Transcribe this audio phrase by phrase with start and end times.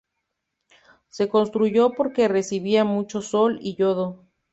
[1.09, 4.25] Se construyó porque recibía mucho sol y yodo.